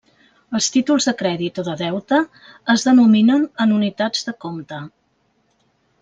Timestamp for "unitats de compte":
3.79-4.81